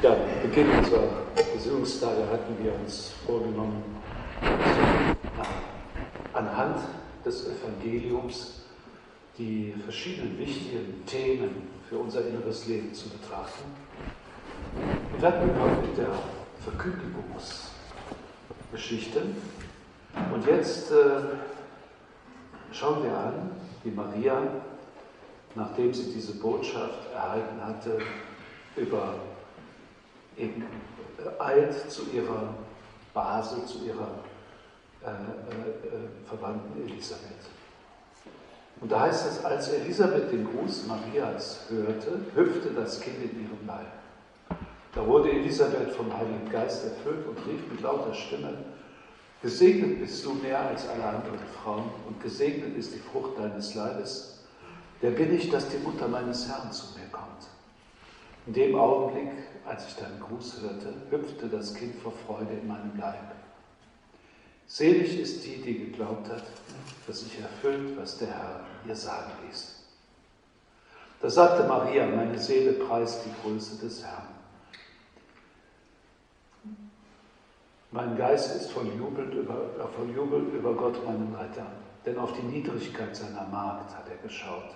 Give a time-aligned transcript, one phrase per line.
[0.00, 1.08] Ja, Beginn unserer
[1.52, 3.82] Besuchstage hatten wir uns vorgenommen,
[6.32, 6.78] anhand
[7.24, 8.60] des Evangeliums
[9.36, 13.64] die verschiedenen wichtigen Themen für unser inneres Leben zu betrachten.
[15.12, 16.10] Und wir hatten begonnen mit der
[16.62, 19.22] Verkündigungsgeschichte.
[20.32, 21.22] Und jetzt äh,
[22.70, 23.50] schauen wir an,
[23.82, 24.42] wie Maria,
[25.56, 27.98] nachdem sie diese Botschaft erhalten hatte,
[28.76, 29.14] über
[30.38, 30.64] eben
[31.18, 32.54] äh, eilt zu ihrer
[33.14, 34.10] Base, zu ihrer
[35.04, 37.48] äh, äh, Verwandten Elisabeth.
[38.80, 43.66] Und da heißt es, als Elisabeth den Gruß Marias hörte, hüpfte das Kind in ihrem
[43.66, 43.86] Leib.
[44.94, 48.54] Da wurde Elisabeth vom Heiligen Geist erfüllt und rief mit lauter Stimme,
[49.40, 54.40] Gesegnet bist du mehr als alle anderen Frauen und gesegnet ist die Frucht deines Leibes.
[55.00, 57.27] Wer bin ich, dass die Mutter meines Herrn zu mir kommt?
[58.48, 59.30] In dem Augenblick,
[59.66, 63.34] als ich deinen Gruß hörte, hüpfte das Kind vor Freude in meinem Leib.
[64.66, 66.44] Selig ist die, die geglaubt hat,
[67.06, 69.84] dass sich erfüllt, was der Herr ihr sagen ließ.
[71.20, 74.28] Da sagte Maria, meine Seele preist die Größe des Herrn.
[77.90, 81.66] Mein Geist ist voll Jubel, über, äh, voll Jubel über Gott, meinen Retter,
[82.06, 84.74] denn auf die Niedrigkeit seiner Magd hat er geschaut.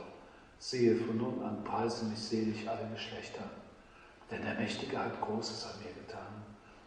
[0.58, 3.44] Siehe, von nun an preisen mich selig alle Geschlechter,
[4.32, 6.42] denn der Mächtige hat Großes an mir getan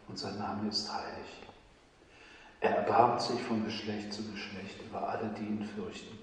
[0.08, 1.42] und sein Name ist heilig.
[2.60, 6.18] Er erbarmt sich von Geschlecht zu Geschlecht über alle, die ihn fürchten.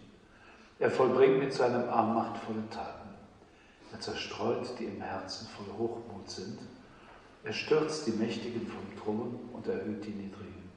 [0.78, 3.10] Er vollbringt mit seinem Arm machtvolle Taten.
[3.92, 6.60] Er zerstreut, die im Herzen voll Hochmut sind
[7.46, 10.72] er stürzt die Mächtigen vom Thron und erhöht die Niedrigen.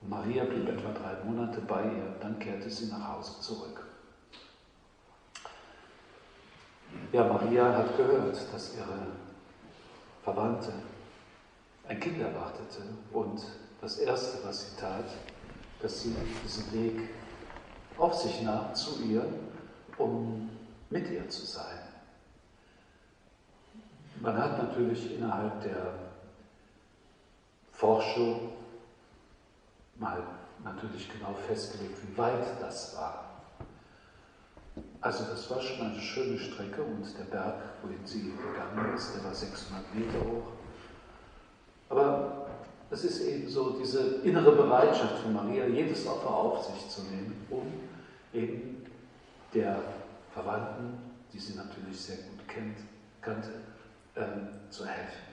[0.00, 3.85] Und Maria blieb etwa drei Monate bei ihr, dann kehrte sie nach Hause zurück.
[7.12, 9.06] Ja, Maria hat gehört, dass ihre
[10.22, 10.72] Verwandte
[11.88, 13.40] ein Kind erwartete und
[13.80, 15.04] das Erste, was sie tat,
[15.80, 17.10] dass sie diesen Weg
[17.98, 19.24] auf sich nahm zu ihr,
[19.98, 20.50] um
[20.90, 21.78] mit ihr zu sein.
[24.20, 25.94] Man hat natürlich innerhalb der
[27.72, 28.52] Forschung
[29.98, 30.22] mal
[30.64, 33.25] natürlich genau festgelegt, wie weit das war.
[35.00, 39.24] Also das war schon eine schöne Strecke und der Berg, wohin sie gegangen ist, der
[39.24, 40.52] war 600 Meter hoch.
[41.88, 42.46] Aber
[42.90, 47.46] es ist eben so diese innere Bereitschaft von Maria, jedes Opfer auf sich zu nehmen,
[47.50, 47.72] um
[48.32, 48.84] eben
[49.52, 49.80] der
[50.32, 50.98] Verwandten,
[51.32, 52.78] die sie natürlich sehr gut kennt,
[53.20, 53.50] kannte,
[54.16, 55.26] ähm, zu helfen.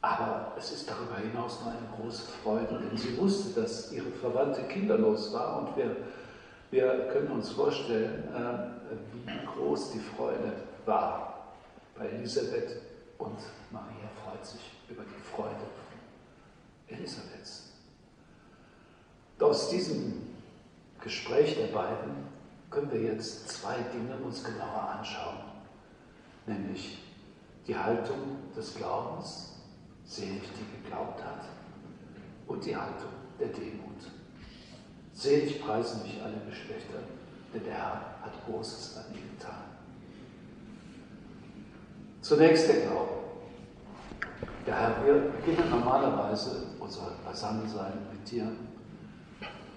[0.00, 4.62] Aber es ist darüber hinaus nur eine große Freude, denn sie wusste, dass ihre Verwandte
[4.64, 5.96] kinderlos war und wir,
[6.74, 10.52] wir können uns vorstellen, äh, wie groß die Freude
[10.84, 11.52] war
[11.96, 12.80] bei Elisabeth
[13.18, 13.38] und
[13.70, 15.54] Maria freut sich über die Freude
[16.88, 17.70] Elisabeths.
[19.38, 20.34] Aus diesem
[21.00, 22.26] Gespräch der beiden
[22.70, 25.44] können wir jetzt zwei Dinge uns genauer anschauen,
[26.46, 27.04] nämlich
[27.68, 29.60] die Haltung des Glaubens,
[30.04, 31.44] selig die geglaubt hat,
[32.48, 34.23] und die Haltung der Demut.
[35.14, 36.98] Selig preisen mich alle Geschlechter,
[37.54, 39.62] denn der Herr hat Großes an ihnen getan.
[42.20, 43.10] Zunächst der Glaube.
[44.66, 48.50] Der Herr, wir beginnen normalerweise unser Beisammensein mit dir,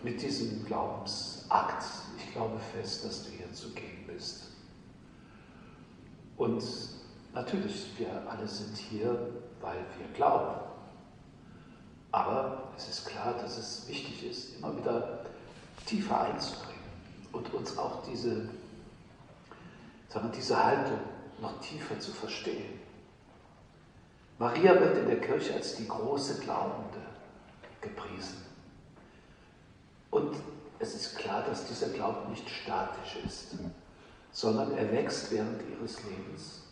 [0.04, 1.84] mit diesem Glaubensakt.
[2.18, 4.48] Ich glaube fest, dass du hier zugegen bist.
[6.38, 6.64] Und
[7.38, 9.12] Natürlich, wir alle sind hier,
[9.62, 10.60] weil wir glauben.
[12.12, 15.17] Aber es ist klar, dass es wichtig ist, immer wieder
[15.88, 16.78] tiefer einzubringen
[17.32, 18.50] und uns auch diese,
[20.10, 21.00] sagen diese Haltung
[21.42, 22.80] noch tiefer zu verstehen.
[24.38, 27.00] Maria wird in der Kirche als die große Glaubende
[27.82, 28.46] gepriesen.
[30.12, 30.36] Und
[30.80, 33.56] es ist klar, dass dieser Glauben nicht statisch ist,
[34.32, 36.64] sondern er wächst während ihres Lebens.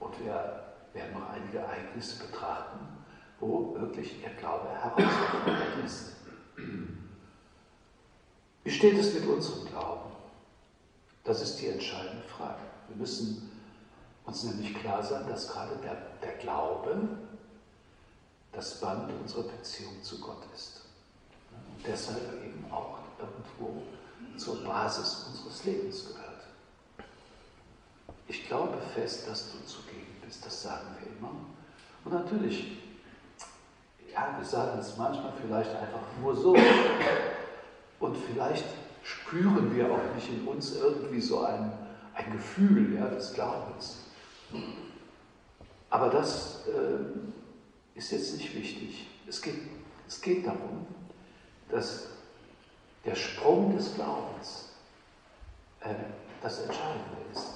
[0.00, 0.64] Und wir
[0.94, 2.78] werden noch einige Ereignisse betrachten,
[3.40, 6.12] wo wirklich ihr Glaube herausgefordert ist.
[8.64, 10.10] Wie steht es mit unserem Glauben?
[11.22, 12.60] Das ist die entscheidende Frage.
[12.88, 13.50] Wir müssen
[14.24, 16.96] uns nämlich klar sein, dass gerade der, der Glaube
[18.52, 20.82] das Band unserer Beziehung zu Gott ist.
[21.52, 23.82] Und deshalb eben auch irgendwo
[24.38, 26.24] zur Basis unseres Lebens gehört.
[28.28, 31.32] Ich glaube fest, dass du zugegen bist, das sagen wir immer.
[32.04, 32.78] Und natürlich,
[34.12, 36.56] ja, wir sagen es manchmal vielleicht einfach nur so.
[38.00, 38.66] Und vielleicht
[39.02, 41.72] spüren wir auch nicht in uns irgendwie so ein,
[42.14, 44.04] ein Gefühl ja, des Glaubens.
[45.90, 49.06] Aber das äh, ist jetzt nicht wichtig.
[49.26, 49.60] Es geht,
[50.08, 50.86] es geht darum,
[51.70, 52.08] dass
[53.04, 54.70] der Sprung des Glaubens
[55.80, 55.94] äh,
[56.42, 57.54] das Entscheidende ist.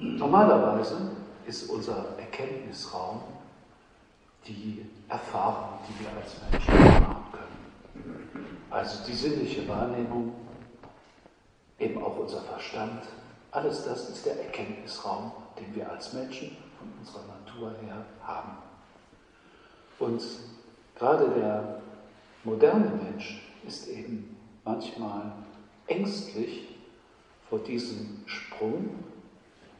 [0.00, 1.12] Normalerweise
[1.46, 3.22] ist unser Erkenntnisraum
[4.46, 7.71] die Erfahrung, die wir als Menschen machen können.
[8.70, 10.34] Also die sinnliche Wahrnehmung,
[11.78, 13.02] eben auch unser Verstand,
[13.50, 18.56] alles das ist der Erkenntnisraum, den wir als Menschen von unserer Natur her haben.
[19.98, 20.22] Und
[20.96, 21.82] gerade der
[22.44, 25.32] moderne Mensch ist eben manchmal
[25.86, 26.76] ängstlich
[27.48, 29.04] vor diesem Sprung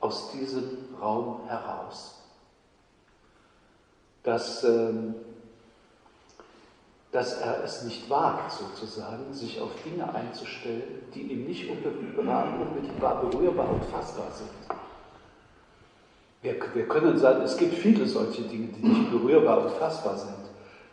[0.01, 2.21] aus diesem Raum heraus.
[4.23, 5.15] Dass, ähm,
[7.13, 10.83] dass er es nicht wagt, sozusagen, sich auf Dinge einzustellen,
[11.15, 14.49] die ihm nicht unmittelbar berührbar und fassbar sind.
[16.41, 20.33] Wir, wir können sagen, es gibt viele solche Dinge, die nicht berührbar und fassbar sind,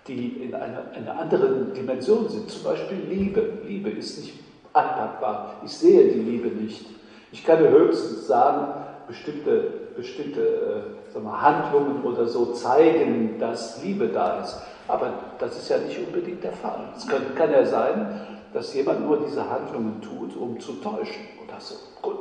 [0.07, 2.51] die in einer, einer anderen Dimension sind.
[2.51, 3.59] Zum Beispiel Liebe.
[3.65, 4.33] Liebe ist nicht
[4.73, 5.61] anpackbar.
[5.65, 6.85] Ich sehe die Liebe nicht.
[7.31, 8.73] Ich kann höchstens sagen,
[9.07, 14.57] bestimmte, bestimmte äh, wir, Handlungen oder so zeigen, dass Liebe da ist.
[14.87, 16.89] Aber das ist ja nicht unbedingt der Fall.
[16.95, 21.59] Es kann, kann ja sein, dass jemand nur diese Handlungen tut, um zu täuschen oder
[21.59, 21.75] so.
[22.01, 22.17] Gut.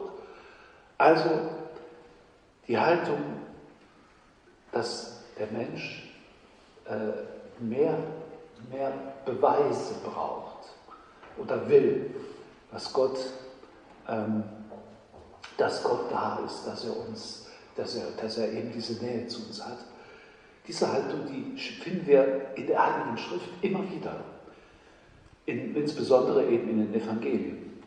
[0.99, 1.31] Also
[2.67, 3.19] die Haltung,
[4.73, 6.12] dass der Mensch
[6.87, 7.94] äh, mehr,
[8.70, 8.93] mehr
[9.25, 10.69] Beweise braucht
[11.38, 12.14] oder will,
[12.70, 13.19] dass Gott
[14.08, 14.43] ähm,
[15.58, 17.48] dass Gott da ist, dass er uns,
[17.78, 19.78] dass er, dass er eben diese Nähe zu uns hat.
[20.66, 24.16] Diese Haltung, die finden wir in der Heiligen Schrift immer wieder,
[25.46, 27.80] in, insbesondere eben in den Evangelien.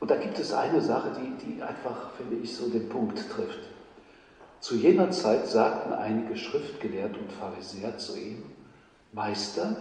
[0.00, 3.60] Und da gibt es eine Sache, die, die einfach, finde ich, so den Punkt trifft.
[4.60, 8.42] Zu jener Zeit sagten einige Schriftgelehrte und Pharisäer zu ihm,
[9.12, 9.76] Meister,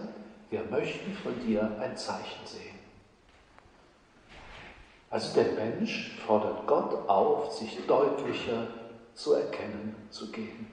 [0.49, 2.75] wir möchten von dir ein Zeichen sehen.
[5.09, 8.67] Also der Mensch fordert Gott auf, sich deutlicher
[9.15, 10.67] zu erkennen zu geben.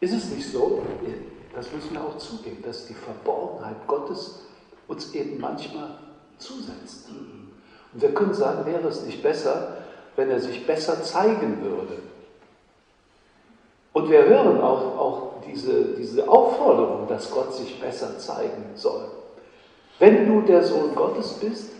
[0.00, 0.82] Ist es nicht so,
[1.54, 4.42] das müssen wir auch zugeben, dass die Verborgenheit Gottes
[4.88, 5.98] uns eben manchmal
[6.38, 7.08] zusetzt.
[7.08, 9.78] Und wir können sagen, wäre es nicht besser,
[10.16, 12.02] wenn er sich besser zeigen würde.
[13.92, 19.08] Und wir hören auch, auch diese, diese Aufforderung, dass Gott sich besser zeigen soll.
[19.98, 21.70] Wenn du der Sohn Gottes bist,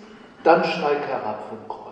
[0.43, 1.86] dann steig herab vom Kreuz.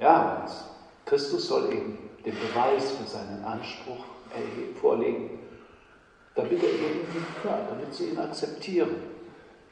[0.00, 0.50] Ja, und
[1.04, 4.04] Christus soll eben den Beweis für seinen Anspruch
[4.80, 5.38] vorlegen,
[6.34, 8.96] damit, er eben, ja, damit sie ihn akzeptieren.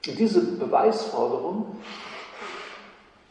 [0.07, 1.77] Und diese Beweisforderung,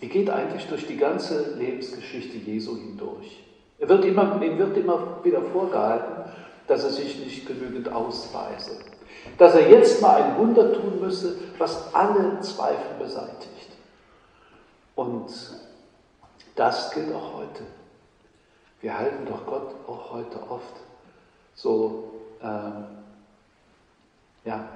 [0.01, 3.43] die geht eigentlich durch die ganze Lebensgeschichte Jesu hindurch.
[3.79, 6.31] Er wird immer, ihm wird immer wieder vorgehalten,
[6.67, 8.79] dass er sich nicht genügend ausweise
[9.37, 13.69] dass er jetzt mal ein Wunder tun müsse, was alle Zweifel beseitigt.
[14.95, 15.29] Und
[16.57, 17.63] das gilt auch heute.
[18.81, 20.75] Wir halten doch Gott auch heute oft
[21.55, 22.85] so, ähm,
[24.43, 24.67] ja,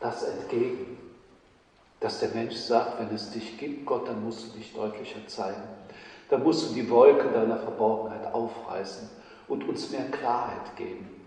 [0.00, 0.98] das entgegen,
[2.00, 5.62] dass der Mensch sagt, wenn es dich gibt, Gott, dann musst du dich deutlicher zeigen.
[6.30, 9.08] Dann musst du die Wolke deiner Verborgenheit aufreißen
[9.48, 11.18] und uns mehr Klarheit geben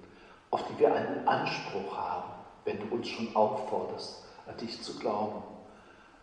[0.52, 2.34] auf die wir einen Anspruch haben,
[2.66, 5.42] wenn du uns schon aufforderst, an dich zu glauben.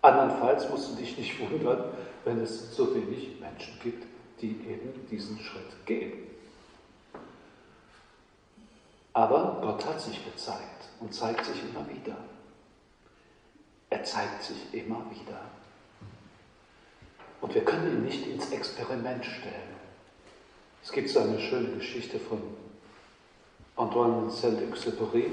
[0.03, 1.85] Andernfalls musst du dich nicht wundern,
[2.29, 4.05] wenn es so wenig Menschen gibt,
[4.43, 6.13] die eben diesen Schritt gehen.
[9.15, 12.19] Aber Gott hat sich gezeigt und zeigt sich immer wieder.
[13.89, 15.41] Er zeigt sich immer wieder.
[17.41, 19.79] Und wir können ihn nicht ins Experiment stellen.
[20.83, 22.43] Es gibt so eine schöne Geschichte von
[23.77, 25.31] Antoine Saint-Exupéry,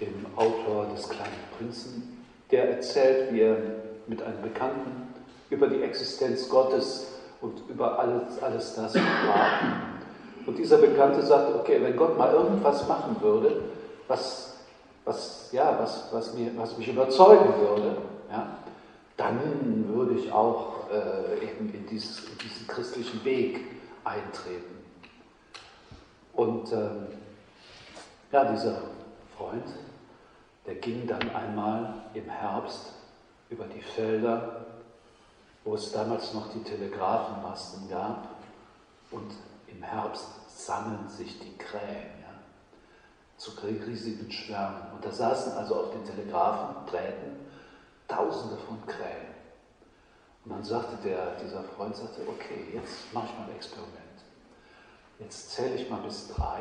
[0.00, 3.56] dem Autor des kleinen Prinzen, der erzählt, wie er
[4.06, 5.07] mit einem Bekannten
[5.50, 7.06] über die Existenz Gottes
[7.40, 9.62] und über alles, alles das sprach.
[10.46, 13.62] Und dieser Bekannte sagte, okay, wenn Gott mal irgendwas machen würde,
[14.08, 14.54] was,
[15.04, 17.96] was, ja, was, was, mir, was mich überzeugen würde,
[18.30, 18.56] ja,
[19.16, 23.60] dann würde ich auch äh, eben in, dieses, in diesen christlichen Weg
[24.04, 24.78] eintreten.
[26.32, 27.08] Und ähm,
[28.32, 28.82] ja, dieser
[29.36, 29.64] Freund,
[30.66, 32.92] der ging dann einmal im Herbst
[33.50, 34.66] über die Felder,
[35.68, 38.26] wo es damals noch die Telegrafenmasten gab.
[39.10, 39.34] Und
[39.66, 42.32] im Herbst sammeln sich die Krähen ja,
[43.36, 44.92] zu riesigen Schwärmen.
[44.94, 47.36] Und da saßen also auf den Telegrafendrähten
[48.08, 49.34] Tausende von Krähen.
[50.46, 53.92] Und dann sagte der, dieser Freund, sagte, okay, jetzt mache ich mal ein Experiment.
[55.18, 56.60] Jetzt zähle ich mal bis drei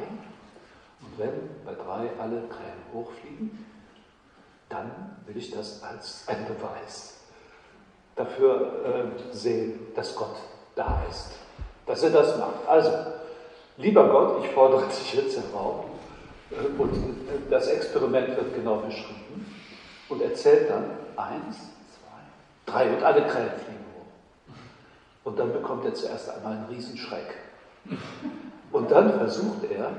[0.99, 3.65] und wenn bei drei alle Krähen hochfliegen,
[4.67, 7.16] dann will ich das als ein Beweis
[8.17, 10.35] dafür äh, sehen, dass Gott
[10.75, 11.31] da ist,
[11.85, 12.67] dass er das macht.
[12.67, 12.91] Also,
[13.77, 15.85] lieber Gott, ich fordere dich jetzt heraus
[16.51, 19.55] äh, und äh, das Experiment wird genau beschrieben
[20.09, 24.55] und erzählt dann eins, zwei, drei und alle Krähen fliegen hoch.
[25.23, 27.35] Und dann bekommt er zuerst einmal einen Riesenschreck.
[28.71, 29.91] Und dann versucht er,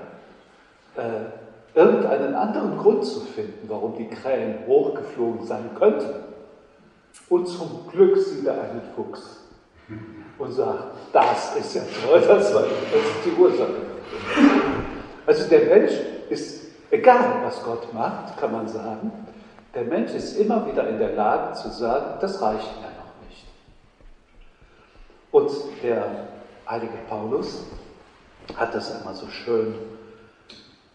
[1.02, 1.26] äh,
[1.74, 6.08] irgendeinen anderen Grund zu finden, warum die Krähen hochgeflogen sein könnten.
[7.28, 9.44] Und zum Glück sieht er einen Fuchs
[10.38, 13.74] und sagt, das ist ja toll, das, war, das ist die Ursache.
[15.26, 15.92] Also der Mensch
[16.30, 19.12] ist, egal was Gott macht, kann man sagen,
[19.74, 23.46] der Mensch ist immer wieder in der Lage zu sagen, das reicht mir noch nicht.
[25.30, 25.50] Und
[25.82, 26.28] der
[26.68, 27.64] heilige Paulus
[28.56, 29.74] hat das einmal so schön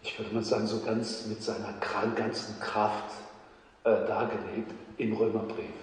[0.04, 1.74] ich würde mal sagen, so ganz mit seiner
[2.14, 3.10] ganzen Kraft
[3.84, 5.74] äh, dargelegt im Römerbrief.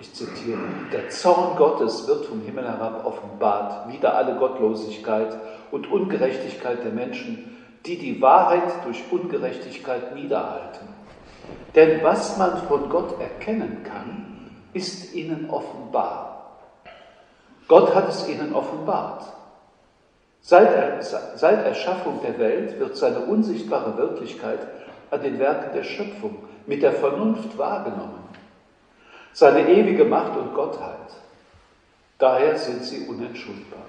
[0.00, 0.60] Ich zitiere,
[0.92, 5.36] der Zorn Gottes wird vom Himmel herab offenbart, wieder alle Gottlosigkeit
[5.72, 10.86] und Ungerechtigkeit der Menschen, die die Wahrheit durch Ungerechtigkeit niederhalten.
[11.74, 16.58] Denn was man von Gott erkennen kann, ist ihnen offenbar.
[17.66, 19.24] Gott hat es ihnen offenbart.
[20.40, 24.60] Seit, seit Erschaffung der Welt wird seine unsichtbare Wirklichkeit
[25.10, 26.36] an den Werken der Schöpfung
[26.66, 28.27] mit der Vernunft wahrgenommen.
[29.32, 30.96] Seine ewige Macht und Gottheit.
[32.18, 33.88] Daher sind sie unentschuldbar.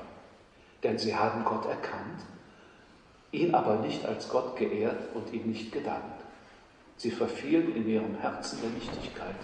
[0.83, 2.21] Denn sie haben Gott erkannt,
[3.31, 6.23] ihn aber nicht als Gott geehrt und ihm nicht gedankt.
[6.97, 9.35] Sie verfielen in ihrem Herzen der Nichtigkeit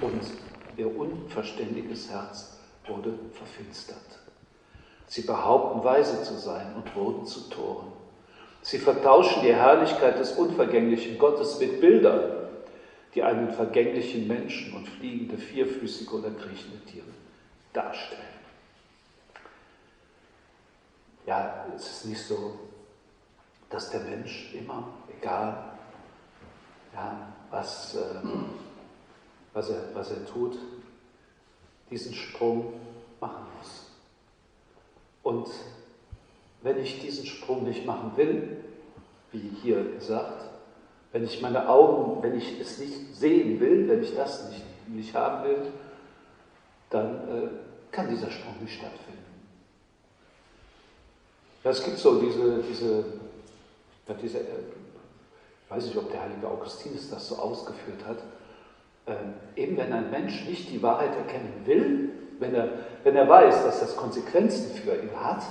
[0.00, 0.22] und
[0.76, 3.96] ihr unverständiges Herz wurde verfinstert.
[5.06, 7.92] Sie behaupten weise zu sein und wurden zu Toren.
[8.62, 12.41] Sie vertauschen die Herrlichkeit des unvergänglichen Gottes mit Bildern,
[13.14, 17.06] die einen vergänglichen Menschen und fliegende, vierfüßige oder kriechende Tiere
[17.72, 18.22] darstellen.
[21.26, 22.58] Ja, es ist nicht so,
[23.70, 24.88] dass der Mensch immer,
[25.18, 25.72] egal
[26.92, 28.14] ja, was, äh,
[29.52, 30.58] was, er, was er tut,
[31.90, 32.74] diesen Sprung
[33.20, 33.90] machen muss.
[35.22, 35.48] Und
[36.62, 38.64] wenn ich diesen Sprung nicht machen will,
[39.30, 40.51] wie hier gesagt,
[41.12, 45.14] wenn ich meine Augen, wenn ich es nicht sehen will, wenn ich das nicht, nicht
[45.14, 45.72] haben will,
[46.90, 47.48] dann äh,
[47.90, 49.22] kann dieser Sprung nicht stattfinden.
[51.64, 53.04] Ja, es gibt so diese, diese,
[54.08, 54.44] ja, diese äh,
[55.64, 58.18] ich weiß nicht, ob der heilige Augustinus das so ausgeführt hat,
[59.06, 62.68] ähm, eben wenn ein Mensch nicht die Wahrheit erkennen will, wenn er,
[63.04, 65.42] wenn er weiß, dass das Konsequenzen für ihn hat,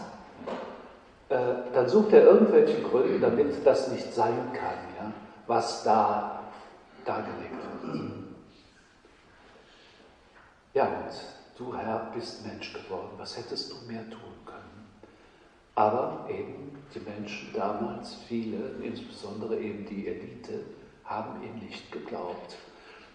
[1.29, 5.11] äh, dann sucht er irgendwelche Gründe, damit das nicht sein kann, ja,
[5.51, 6.39] was da
[7.03, 7.51] dargelegt
[7.83, 8.11] wird.
[10.73, 11.11] Ja, und
[11.57, 14.87] du Herr bist Mensch geworden, was hättest du mehr tun können?
[15.75, 20.63] Aber eben die Menschen damals, viele, insbesondere eben die Elite,
[21.03, 22.55] haben ihm nicht geglaubt.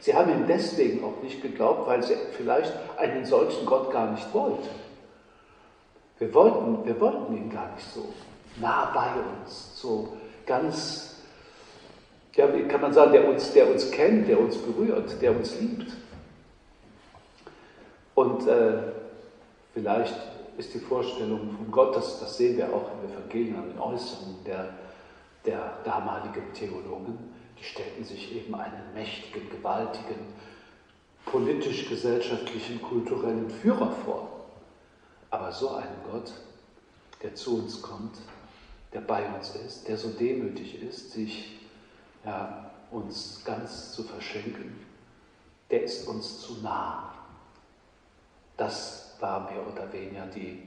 [0.01, 4.35] Sie haben ihm deswegen auch nicht geglaubt, weil sie vielleicht einen solchen Gott gar nicht
[4.35, 4.69] wollten.
[6.19, 8.13] Wir wollten, wir wollten ihn gar nicht so
[8.61, 11.16] nah bei uns, so ganz,
[12.37, 15.93] wie kann man sagen, der uns, der uns kennt, der uns berührt, der uns liebt.
[18.15, 18.79] Und äh,
[19.75, 20.15] vielleicht
[20.59, 24.71] ist die Vorstellung von Gott, das, das sehen wir auch im Evangelium, in Äußerungen der,
[25.45, 27.19] der damaligen Theologen,
[27.59, 30.35] die stellten sich eben einen mächtigen, gewaltigen,
[31.27, 34.47] politisch-gesellschaftlichen, kulturellen Führer vor.
[35.31, 36.33] Aber so einen Gott,
[37.23, 38.19] der zu uns kommt,
[38.93, 41.61] der bei uns ist, der so demütig ist, sich
[42.27, 44.85] ja, uns ganz zu verschenken,
[45.71, 47.15] der ist uns zu nah.
[48.57, 50.63] Das war mehr oder weniger die,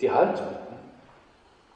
[0.00, 0.56] die Haltung.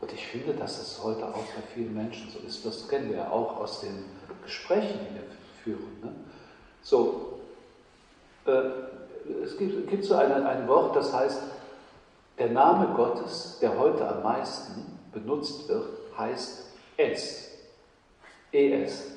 [0.01, 2.65] Und ich finde, dass es heute auch bei vielen Menschen so ist.
[2.67, 4.05] Das kennen wir ja auch aus den
[4.43, 5.23] Gesprächen, die wir
[5.63, 6.01] führen.
[6.03, 6.13] Ne?
[6.83, 7.41] So,
[8.47, 8.63] äh,
[9.45, 11.43] es gibt, gibt so eine, ein Wort, das heißt,
[12.39, 15.87] der Name Gottes, der heute am meisten benutzt wird,
[16.19, 16.65] heißt
[16.97, 17.52] es.
[18.53, 19.13] ES.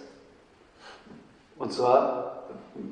[1.57, 2.43] Und zwar,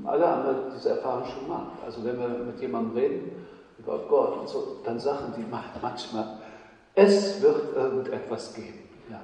[0.05, 1.71] alle haben diese Erfahrung schon gemacht.
[1.85, 3.45] Also wenn wir mit jemandem reden
[3.79, 5.45] über Gott und so, dann sagen die
[5.81, 6.39] manchmal,
[6.95, 8.89] es wird irgendetwas geben.
[9.09, 9.21] Ja.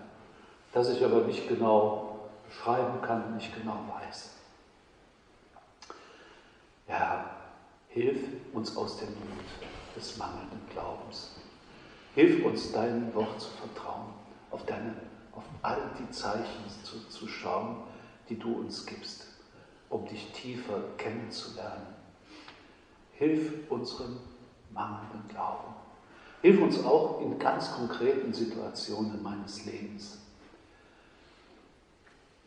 [0.73, 4.35] Das ich aber nicht genau beschreiben kann, nicht genau weiß.
[6.87, 7.25] Ja,
[7.89, 8.19] Hilf
[8.53, 9.45] uns aus dem Mut
[9.95, 11.31] des mangelnden Glaubens.
[12.13, 14.13] Hilf uns, deinem Wort zu vertrauen,
[14.51, 14.95] auf, deine,
[15.61, 17.77] all die Zeichen zu, zu schauen,
[18.29, 19.27] die du uns gibst,
[19.89, 21.87] um dich tiefer kennenzulernen.
[23.13, 24.17] Hilf unserem
[24.71, 25.73] mangelnden Glauben.
[26.41, 30.19] Hilf uns auch in ganz konkreten Situationen meines Lebens,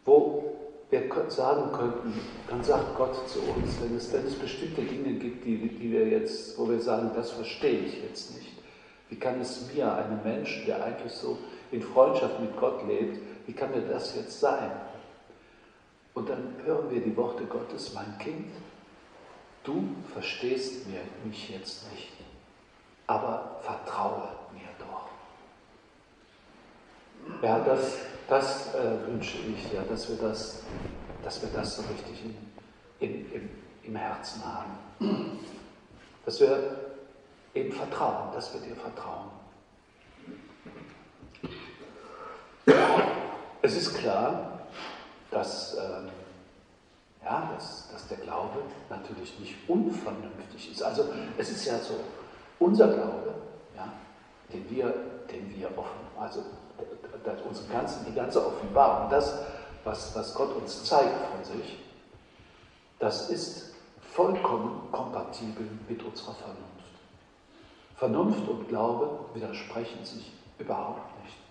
[0.05, 0.57] wo
[0.91, 2.13] wir sagen könnten,
[2.49, 6.07] dann sagt Gott zu uns, wenn es, wenn es bestimmte Dinge gibt, die, die wir
[6.07, 8.53] jetzt, wo wir sagen, das verstehe ich jetzt nicht.
[9.09, 11.39] Wie kann es mir, einem Menschen, der eigentlich so
[11.73, 14.71] in Freundschaft mit Gott lebt, wie kann mir das jetzt sein?
[16.15, 18.53] Und dann hören wir die Worte Gottes, mein Kind,
[19.65, 22.13] du verstehst mir, mich jetzt nicht,
[23.07, 25.09] aber vertraue mir doch.
[27.43, 27.97] Ja, das,
[28.29, 30.63] das äh, wünsche ich, ja, dass wir das,
[31.25, 32.37] dass wir das so richtig in,
[33.01, 33.51] in, im,
[33.85, 35.39] im Herzen haben.
[36.25, 36.77] Dass wir
[37.55, 39.42] eben vertrauen, dass wir dir vertrauen.
[43.63, 44.59] Es ist klar,
[45.31, 48.59] dass, äh, ja, dass, dass der Glaube
[48.91, 50.83] natürlich nicht unvernünftig ist.
[50.83, 51.05] Also
[51.39, 51.95] es ist ja so,
[52.59, 53.35] unser Glaube,
[53.77, 53.93] ja,
[54.53, 54.93] den wir,
[55.31, 56.43] den wir offen, also
[57.49, 59.39] unsere ganzen, die ganze Offenbarung, das,
[59.85, 61.79] was, was Gott uns zeigt von sich,
[62.99, 66.63] das ist vollkommen kompatibel mit unserer Vernunft.
[67.97, 71.42] Vernunft und Glaube widersprechen sich überhaupt nicht.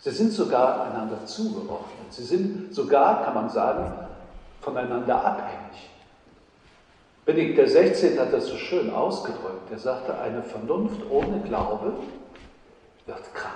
[0.00, 2.12] Sie sind sogar einander zugeordnet.
[2.12, 3.92] Sie sind sogar, kann man sagen,
[4.60, 5.90] voneinander abhängig.
[7.24, 9.70] Benedikt XVI hat das so schön ausgedrückt.
[9.70, 11.92] Er sagte, eine Vernunft ohne Glaube
[13.06, 13.54] wird krank.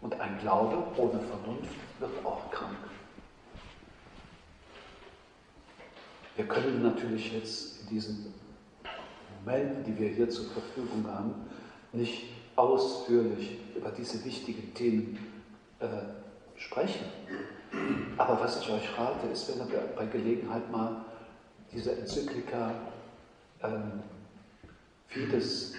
[0.00, 2.76] Und ein Glaube ohne Vernunft wird auch krank.
[6.36, 8.34] Wir können natürlich jetzt in diesen
[9.44, 11.34] Momenten, die wir hier zur Verfügung haben,
[11.92, 12.24] nicht
[12.56, 15.33] ausführlich über diese wichtigen Themen
[15.80, 15.86] äh,
[16.56, 17.06] sprechen.
[18.16, 21.04] Aber was ich euch rate, ist, wenn ihr bei Gelegenheit mal
[21.72, 22.72] diese Enzyklika
[23.62, 24.02] ähm,
[25.08, 25.74] Fides,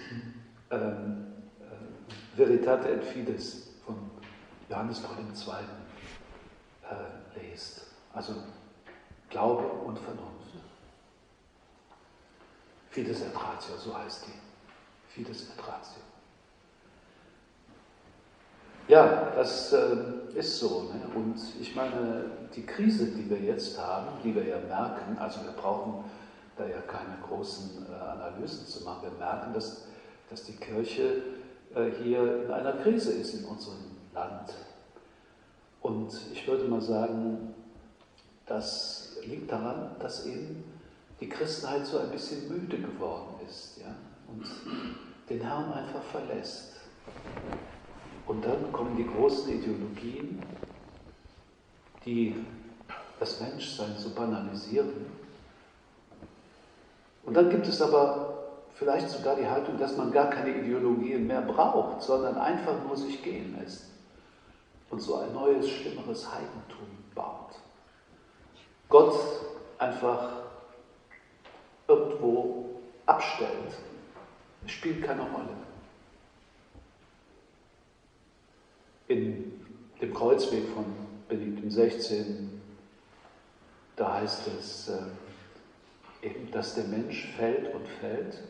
[0.70, 1.26] ähm,
[1.60, 4.10] äh, Veritate et Fides von
[4.68, 5.54] Johannes Paul II.
[6.82, 7.86] Äh, lest.
[8.12, 8.34] Also
[9.30, 10.36] Glaube und Vernunft.
[12.90, 15.12] Fides et Ratio, so heißt die.
[15.12, 16.05] Fides et Ratio.
[18.88, 19.96] Ja, das äh,
[20.34, 20.92] ist so.
[20.92, 21.00] Ne?
[21.14, 25.52] Und ich meine, die Krise, die wir jetzt haben, die wir ja merken, also wir
[25.52, 26.04] brauchen
[26.56, 29.86] da ja keine großen äh, Analysen zu machen, wir merken, dass,
[30.30, 31.22] dass die Kirche
[31.74, 34.54] äh, hier in einer Krise ist in unserem Land.
[35.82, 37.54] Und ich würde mal sagen,
[38.46, 40.64] das liegt daran, dass eben
[41.20, 43.94] die Christenheit so ein bisschen müde geworden ist ja?
[44.28, 44.46] und
[45.28, 46.74] den Herrn einfach verlässt.
[48.26, 50.42] Und dann kommen die großen Ideologien,
[52.04, 52.34] die
[53.20, 55.06] das Menschsein so banalisieren.
[57.24, 58.36] Und dann gibt es aber
[58.74, 63.22] vielleicht sogar die Haltung, dass man gar keine Ideologien mehr braucht, sondern einfach nur sich
[63.22, 63.86] gehen lässt
[64.90, 67.56] und so ein neues, schlimmeres Heidentum baut.
[68.88, 69.18] Gott
[69.78, 70.30] einfach
[71.88, 73.74] irgendwo abstellt.
[74.66, 75.65] Spielt keine Rolle.
[79.08, 79.62] In
[80.00, 80.84] dem Kreuzweg von
[81.28, 82.48] Benedikt XVI,
[83.96, 88.42] da heißt es äh, eben, dass der Mensch fällt und fällt,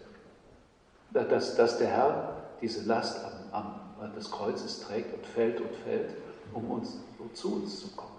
[1.13, 6.11] dass, dass der Herr diese Last am, am, des Kreuzes trägt und fällt und fällt,
[6.53, 8.19] um, uns, um zu uns zu kommen,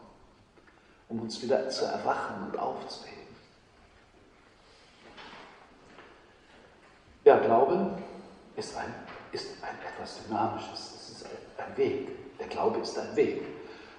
[1.10, 3.18] um uns wieder zu erwachen und aufzuheben.
[7.26, 7.98] Ja, Glaube
[8.56, 8.94] ist, ein,
[9.32, 12.10] ist ein etwas Dynamisches, es ist ein, ein Weg.
[12.40, 13.44] Der Glaube ist ein Weg.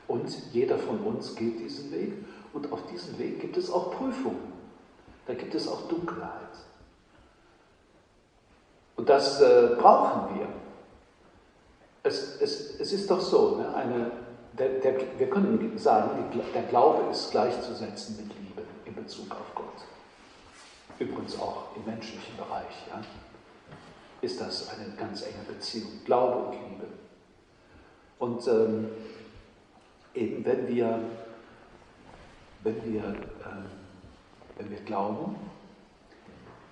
[0.06, 2.12] Und jeder von uns geht diesen Weg.
[2.52, 4.52] Und auf diesem Weg gibt es auch Prüfungen.
[5.26, 6.32] Da gibt es auch Dunkelheit.
[8.96, 10.48] Und das äh, brauchen wir.
[12.02, 13.74] Es, es, es ist doch so, ne?
[13.74, 14.10] eine,
[14.58, 16.24] der, der, wir können sagen,
[16.54, 19.66] der Glaube ist gleichzusetzen mit Liebe in Bezug auf Gott.
[20.98, 23.00] Übrigens auch im menschlichen Bereich, ja,
[24.20, 26.86] ist das eine ganz enge Beziehung, Glaube und Liebe.
[28.18, 28.88] Und ähm,
[30.14, 31.00] eben wenn wir,
[32.62, 33.64] wenn wir, ähm,
[34.56, 35.36] wenn wir glauben,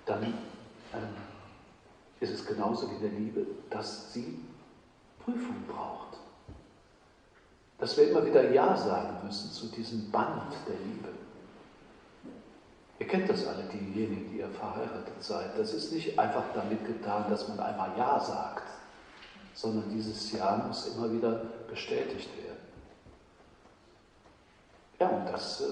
[0.05, 1.15] dann ähm,
[2.19, 4.39] ist es genauso wie in der Liebe, dass sie
[5.23, 6.17] Prüfung braucht.
[7.79, 11.09] Dass wir immer wieder Ja sagen müssen zu diesem Band der Liebe.
[12.99, 15.57] Ihr kennt das alle, diejenigen, die ihr verheiratet seid.
[15.57, 18.63] Das ist nicht einfach damit getan, dass man einmal Ja sagt,
[19.57, 22.57] sondern dieses Ja muss immer wieder bestätigt werden.
[24.99, 25.65] Ja, und das, äh,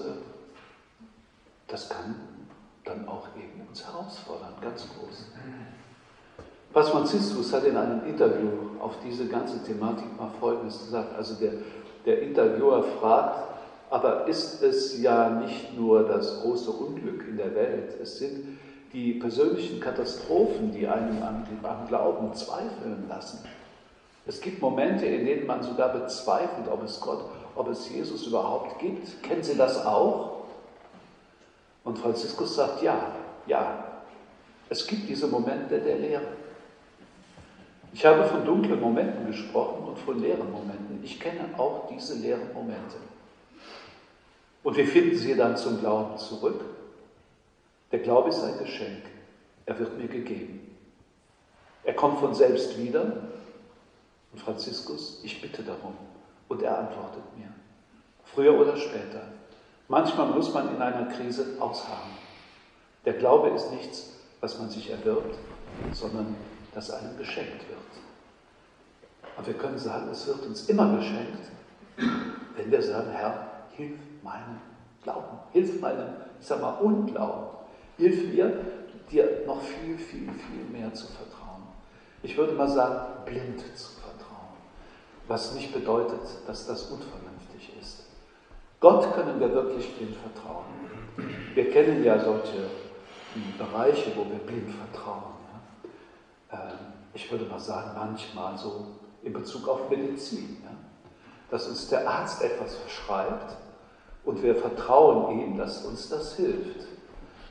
[1.68, 2.16] das kann
[2.84, 5.26] dann auch eben uns herausfordern, ganz groß.
[6.72, 8.48] Papst Franziskus hat in einem Interview
[8.80, 11.16] auf diese ganze Thematik mal Folgendes gesagt.
[11.16, 11.52] Also der,
[12.04, 13.38] der Interviewer fragt,
[13.88, 18.58] aber ist es ja nicht nur das große Unglück in der Welt, es sind
[18.92, 23.46] die persönlichen Katastrophen, die einen am Glauben zweifeln lassen.
[24.26, 28.78] Es gibt Momente, in denen man sogar bezweifelt, ob es Gott, ob es Jesus überhaupt
[28.80, 29.22] gibt.
[29.22, 30.44] Kennen Sie das auch?
[31.84, 33.12] Und Franziskus sagt, ja,
[33.46, 33.84] ja,
[34.68, 36.26] es gibt diese Momente der Lehre.
[37.92, 41.00] Ich habe von dunklen Momenten gesprochen und von leeren Momenten.
[41.02, 42.96] Ich kenne auch diese leeren Momente.
[44.64, 46.60] Und wir finden sie dann zum Glauben zurück.
[47.92, 49.04] Der Glaube ist ein Geschenk.
[49.64, 50.76] Er wird mir gegeben.
[51.84, 53.28] Er kommt von selbst wieder.
[54.36, 55.94] Franziskus, ich bitte darum.
[56.48, 57.48] Und er antwortet mir.
[58.24, 59.22] Früher oder später.
[59.88, 62.10] Manchmal muss man in einer Krise ausharren.
[63.04, 65.36] Der Glaube ist nichts, was man sich erwirbt,
[65.92, 66.34] sondern
[66.74, 67.80] das einem geschenkt wird.
[69.36, 71.50] Und wir können sagen, es wird uns immer geschenkt,
[72.56, 74.60] wenn wir sagen, Herr, hilf meinem
[75.02, 76.08] Glauben, hilf meinem,
[76.40, 77.48] ich sag mal, Unglauben,
[77.96, 78.60] hilf mir,
[79.10, 81.62] dir noch viel, viel, viel mehr zu vertrauen.
[82.22, 83.95] Ich würde mal sagen, blind zu
[85.28, 88.04] was nicht bedeutet, dass das unvernünftig ist.
[88.80, 90.64] Gott können wir wirklich blind vertrauen.
[91.54, 92.70] Wir kennen ja solche
[93.58, 95.34] Bereiche, wo wir blind vertrauen.
[96.52, 96.78] Ähm,
[97.14, 98.86] ich würde mal sagen, manchmal so
[99.22, 100.62] in Bezug auf Medizin.
[101.50, 103.56] Dass uns der Arzt etwas verschreibt
[104.24, 106.86] und wir vertrauen ihm, dass uns das hilft.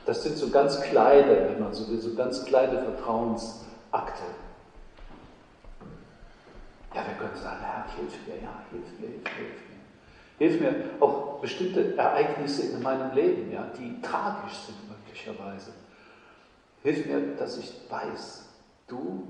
[0.04, 4.22] Das sind so ganz kleine, wenn man so will, so ganz kleine Vertrauensakte.
[6.96, 9.78] Ja, wir können sagen, Herr, hilf mir, ja, hilf mir, hilf mir, hilf mir.
[10.38, 15.72] Hilf mir auch bestimmte Ereignisse in meinem Leben, ja, die tragisch sind möglicherweise.
[16.82, 18.48] Hilf mir, dass ich weiß,
[18.88, 19.28] du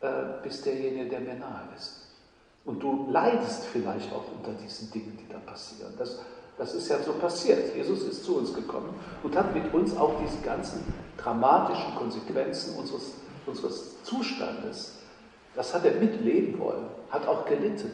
[0.00, 2.02] äh, bist derjenige, der mir nahe ist.
[2.66, 5.94] Und du leidest vielleicht auch unter diesen Dingen, die da passieren.
[5.98, 6.20] Das
[6.56, 7.74] das ist ja so passiert.
[7.74, 10.84] Jesus ist zu uns gekommen und hat mit uns auch diese ganzen
[11.16, 13.14] dramatischen Konsequenzen unseres,
[13.46, 14.98] unseres Zustandes,
[15.56, 17.92] das hat er mitleben wollen, hat auch gelitten.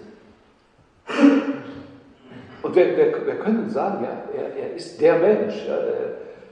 [2.62, 5.66] Und wir, wir, wir können sagen, ja, er, er ist der Mensch.
[5.66, 5.74] Ja,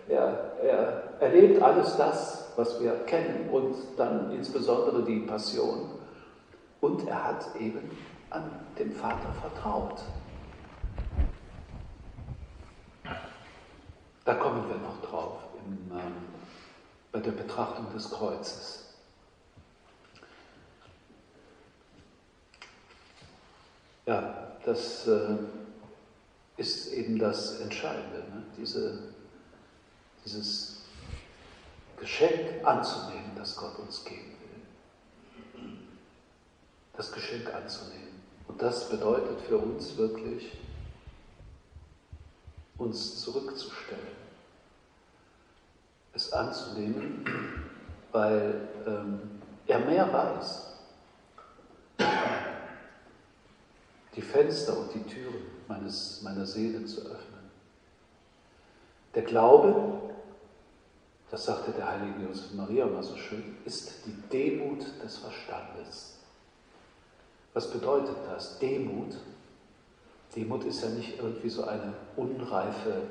[0.08, 5.90] er, er erlebt alles das, was wir kennen und dann insbesondere die Passion.
[6.80, 7.90] Und er hat eben
[8.30, 10.00] an den Vater vertraut.
[14.24, 16.12] Da kommen wir noch drauf im, ähm,
[17.12, 18.87] bei der Betrachtung des Kreuzes.
[24.08, 25.36] Ja, das äh,
[26.56, 28.42] ist eben das Entscheidende, ne?
[28.56, 29.12] Diese,
[30.24, 30.80] dieses
[31.98, 35.72] Geschenk anzunehmen, das Gott uns geben will.
[36.96, 38.22] Das Geschenk anzunehmen.
[38.46, 40.56] Und das bedeutet für uns wirklich,
[42.78, 44.16] uns zurückzustellen
[46.14, 47.24] es anzunehmen,
[48.10, 49.20] weil ähm,
[49.66, 50.77] er mehr weiß.
[54.18, 57.38] Die Fenster und die Türen meines, meiner Seele zu öffnen.
[59.14, 60.12] Der Glaube,
[61.30, 66.18] das sagte der heilige Josef Maria mal so schön, ist die Demut des Verstandes.
[67.54, 68.58] Was bedeutet das?
[68.58, 69.14] Demut.
[70.34, 73.02] Demut ist ja nicht irgendwie so eine unreife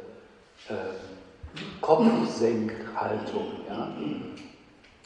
[0.67, 3.95] äh, Kopfsenkhaltung, ja,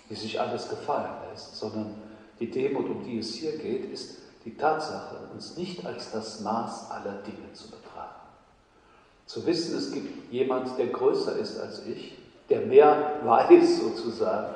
[0.10, 1.94] die sich alles gefallen lässt, sondern
[2.40, 6.92] die Demut, um die es hier geht, ist die Tatsache, uns nicht als das Maß
[6.92, 8.28] aller Dinge zu betrachten.
[9.26, 12.18] Zu wissen, es gibt jemand, der größer ist als ich,
[12.50, 14.54] der mehr weiß sozusagen,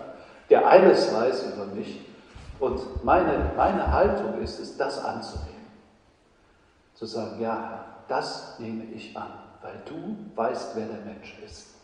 [0.50, 2.02] der alles weiß über mich.
[2.60, 5.50] Und meine, meine Haltung ist es, das anzunehmen.
[6.94, 11.76] Zu sagen, ja, das nehme ich an, weil du weißt, wer der Mensch ist.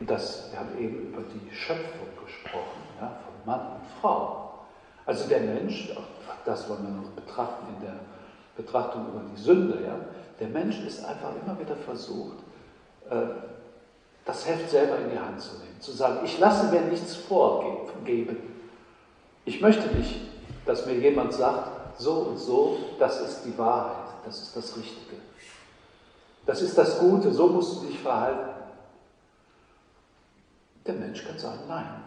[0.00, 4.43] Und das, wir haben eben über die Schöpfung gesprochen, ja, von Mann und Frau.
[5.06, 7.96] Also der Mensch, auch das wollen wir noch betrachten in der
[8.56, 9.96] Betrachtung über die Sünde, ja,
[10.40, 12.38] der Mensch ist einfach immer wieder versucht,
[13.10, 13.16] äh,
[14.24, 18.36] das Heft selber in die Hand zu nehmen, zu sagen, ich lasse mir nichts vorgeben.
[19.44, 20.20] Ich möchte nicht,
[20.64, 25.20] dass mir jemand sagt, so und so, das ist die Wahrheit, das ist das Richtige.
[26.46, 28.50] Das ist das Gute, so musst du dich verhalten.
[30.86, 32.02] Der Mensch kann sagen, nein,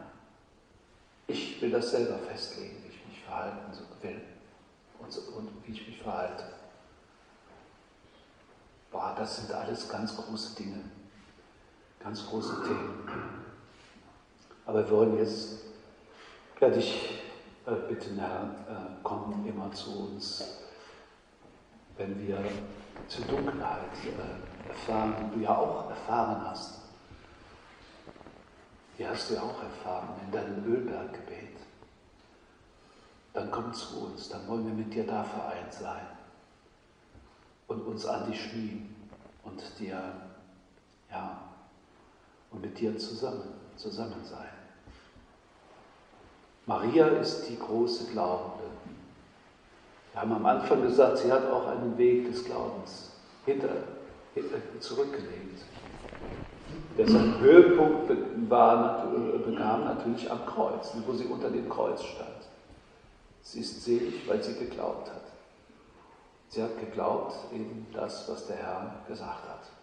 [1.28, 2.84] ich will das selber festlegen,
[3.28, 4.22] verhalten will
[5.00, 6.44] und, wie ich mich verhalte.
[8.92, 10.84] Boah, das sind alles ganz große Dinge,
[12.00, 13.10] ganz große Themen.
[14.66, 15.60] Aber wir wollen jetzt,
[16.60, 17.22] ja, dich
[17.66, 20.44] äh, bitten, Herr, äh, komm immer zu uns,
[21.98, 22.44] wenn wir
[23.08, 26.82] zur Dunkelheit äh, erfahren, die du ja auch erfahren hast.
[28.98, 31.67] Die hast du ja auch erfahren in deinem Ölberggebet.
[33.38, 36.08] Dann komm zu uns, dann wollen wir mit dir da vereint sein
[37.68, 38.96] und uns an dich schmiegen
[39.44, 40.02] und dir,
[41.12, 41.38] ja,
[42.50, 44.50] und mit dir zusammen, zusammen sein.
[46.66, 48.72] Maria ist die große Glaubende.
[50.14, 53.12] Wir haben am Anfang gesagt, sie hat auch einen Weg des Glaubens
[53.46, 53.70] hinter,
[54.34, 55.64] hinter zurückgelegt.
[56.98, 62.37] Der sein Höhepunkt bekam natürlich am Kreuz, wo sie unter dem Kreuz stand.
[63.50, 65.22] Sie ist selig, weil sie geglaubt hat.
[66.50, 69.77] Sie hat geglaubt in das, was der Herr gesagt hat.